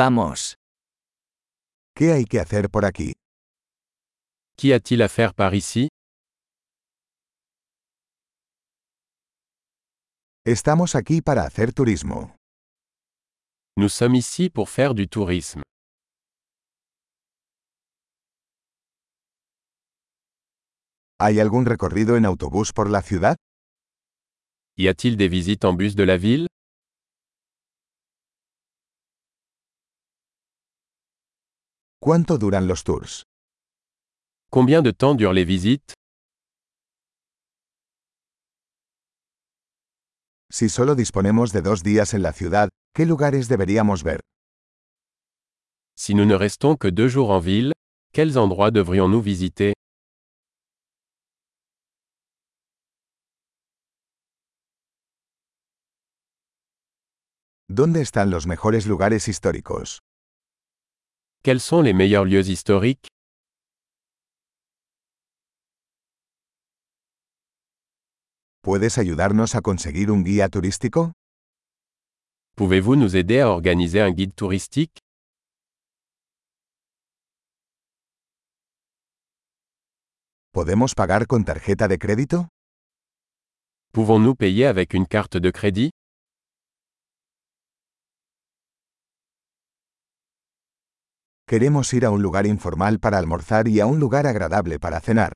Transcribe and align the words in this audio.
Vamos. 0.00 0.54
¿Qué 1.92 2.12
hay 2.12 2.24
que 2.24 2.38
hacer 2.38 2.70
por 2.70 2.84
aquí? 2.84 3.14
Qu'y 4.56 4.72
a-t-il 4.72 5.02
à 5.02 5.08
faire 5.08 5.34
par 5.34 5.56
ici? 5.56 5.88
Estamos 10.46 10.94
aquí 10.94 11.20
para 11.20 11.42
hacer 11.42 11.72
turismo. 11.74 12.36
Nous 13.76 13.92
sommes 13.92 14.14
ici 14.14 14.48
pour 14.48 14.68
faire 14.68 14.94
du 14.94 15.08
tourisme. 15.08 15.62
¿Hay 21.18 21.40
algún 21.40 21.66
recorrido 21.66 22.16
en 22.16 22.24
autobús 22.24 22.72
por 22.72 22.88
la 22.88 23.02
ciudad? 23.02 23.34
Y 24.76 24.86
a-t-il 24.86 25.16
des 25.16 25.28
visites 25.28 25.64
en 25.64 25.76
bus 25.76 25.96
de 25.96 26.06
la 26.06 26.16
ville? 26.18 26.46
¿Cuánto 32.00 32.38
duran 32.38 32.68
los 32.68 32.84
tours? 32.84 33.24
Combien 34.50 34.82
de 34.82 34.92
temps 34.92 35.16
durent 35.16 35.34
les 35.34 35.44
visites 35.44 35.94
Si 40.48 40.68
solo 40.68 40.94
disponemos 40.94 41.52
de 41.52 41.60
dos 41.60 41.82
días 41.82 42.14
en 42.14 42.22
la 42.22 42.32
ciudad, 42.32 42.68
¿qué 42.94 43.04
lugares 43.04 43.48
deberíamos 43.48 44.04
ver? 44.04 44.20
Si 45.96 46.14
nous 46.14 46.26
ne 46.26 46.36
restons 46.36 46.76
que 46.78 46.92
deux 46.92 47.08
jours 47.12 47.30
en 47.32 47.40
ville, 47.40 47.72
quels 48.12 48.36
endroits 48.36 48.70
devrions-nous 48.70 49.20
visiter 49.20 49.74
¿Dónde 57.68 58.00
están 58.00 58.30
los 58.30 58.46
mejores 58.46 58.86
lugares 58.86 59.26
históricos? 59.26 59.98
Quels 61.44 61.60
sont 61.60 61.82
les 61.82 61.92
meilleurs 61.92 62.24
lieux 62.24 62.48
historiques? 62.48 63.06
¿Puedes 68.62 68.98
ayudarnos 68.98 69.54
a 69.54 69.60
conseguir 69.60 70.10
un 70.10 70.22
guía 70.24 70.48
turístico? 70.48 71.12
Pouvez-vous 72.56 72.96
nous 72.96 73.14
aider 73.14 73.40
à 73.40 73.50
organiser 73.50 74.00
un 74.02 74.10
guide 74.10 74.34
touristique? 74.34 74.98
¿Podemos 80.52 80.94
pagar 80.96 81.26
con 81.28 81.44
tarjeta 81.44 81.86
de 81.86 81.98
crédito? 81.98 82.48
Pouvons-nous 83.92 84.34
payer 84.34 84.66
avec 84.66 84.92
une 84.92 85.06
carte 85.06 85.36
de 85.36 85.50
crédit? 85.52 85.90
Queremos 91.48 91.94
ir 91.94 92.04
a 92.04 92.10
un 92.10 92.20
lugar 92.20 92.46
informal 92.46 92.98
para 93.00 93.16
almorzar 93.16 93.68
y 93.68 93.80
a 93.80 93.86
un 93.86 93.98
lugar 93.98 94.26
agradable 94.26 94.78
para 94.78 95.00
cenar. 95.00 95.32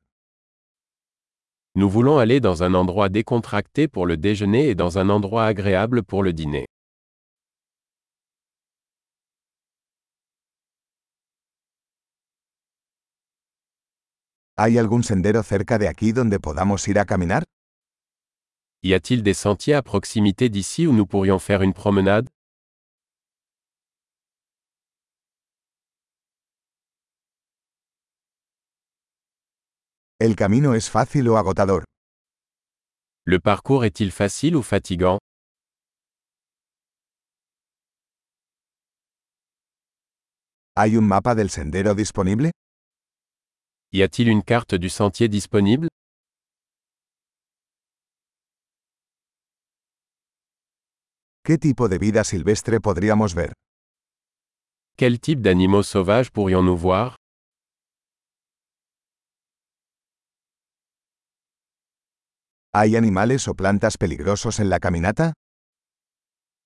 Nous 1.74 1.88
voulons 1.90 2.18
aller 2.18 2.38
dans 2.38 2.62
un 2.62 2.74
endroit 2.74 3.08
décontracté 3.08 3.88
pour 3.88 4.04
le 4.04 4.18
déjeuner 4.18 4.68
et 4.68 4.74
dans 4.74 4.98
un 4.98 5.08
endroit 5.08 5.46
agréable 5.46 6.02
pour 6.02 6.22
le 6.22 6.34
dîner. 6.34 6.66
¿Hay 14.58 14.76
algún 14.76 15.02
sendero 15.02 15.42
cerca 15.42 15.78
de 15.78 15.88
aquí 15.88 16.12
donde 16.12 16.38
podamos 16.38 16.86
ir 16.88 16.98
a 16.98 17.06
caminar? 17.06 17.44
Y 18.82 18.92
a-t-il 18.92 19.22
des 19.22 19.32
sentiers 19.32 19.76
à 19.76 19.82
proximité 19.82 20.50
d'ici 20.50 20.86
où 20.86 20.92
nous 20.92 21.06
pourrions 21.06 21.38
faire 21.38 21.62
une 21.62 21.72
promenade? 21.72 22.28
¿El 30.24 30.36
camino 30.36 30.74
es 30.76 30.88
fácil 30.88 31.26
o 31.30 31.36
agotador? 31.36 31.82
Le 33.26 33.40
parcours 33.40 33.84
est-il 33.84 34.12
facile 34.12 34.54
ou 34.54 34.62
fatigant? 34.62 35.18
¿Hay 40.76 40.96
un 40.96 41.08
mapa 41.08 41.34
del 41.34 41.50
sendero 41.50 41.96
disponible? 41.96 42.52
Y 43.90 44.02
a-t-il 44.02 44.28
une 44.28 44.44
carte 44.44 44.78
du 44.78 44.90
sentier 44.90 45.28
disponible? 45.28 45.88
¿Qué 51.42 51.58
tipo 51.58 51.88
de 51.88 51.98
vida 51.98 52.22
silvestre 52.22 52.78
podríamos 52.80 53.34
ver? 53.34 53.52
Quel 54.96 55.18
type 55.18 55.42
d'animaux 55.42 55.82
sauvages 55.82 56.30
pourrions-nous 56.30 56.78
voir? 56.78 57.16
¿Hay 62.74 62.96
animales 62.96 63.48
o 63.48 63.54
plantas 63.54 63.98
peligrosos 63.98 64.58
en 64.58 64.70
la 64.70 64.80
caminata? 64.80 65.34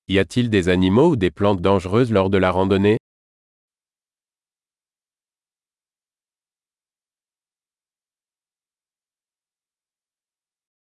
Y 0.06 0.18
a-t-il 0.18 0.50
des 0.50 0.68
animaux 0.68 1.10
ou 1.10 1.16
des 1.16 1.32
plantes 1.32 1.60
dangereuses 1.60 2.12
lors 2.12 2.30
de 2.30 2.38
la 2.38 2.52
randonnée? 2.52 2.96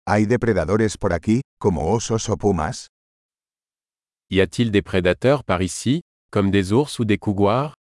¿Hay 0.06 0.26
depredadores 0.26 0.98
por 0.98 1.14
aquí, 1.14 1.40
como 1.58 1.94
osos 1.94 2.28
o 2.28 2.36
pumas? 2.36 2.88
Y 4.30 4.42
a-t-il 4.42 4.72
des 4.72 4.82
prédateurs 4.82 5.46
par 5.46 5.62
ici, 5.62 6.02
comme 6.32 6.52
des 6.52 6.74
ours 6.74 7.00
ou 7.00 7.06
des 7.06 7.18
couguars? 7.18 7.76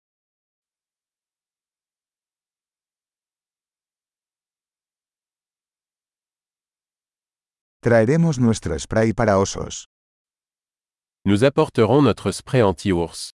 Traeremos 7.84 8.38
nuestro 8.38 8.78
spray 8.78 9.12
para 9.12 9.40
osos. 9.40 9.88
Nous 11.26 11.44
apporterons 11.44 12.04
notre 12.04 12.32
spray 12.32 12.62
anti-ours. 12.62 13.32